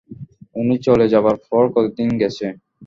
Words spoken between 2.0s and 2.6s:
গেছে?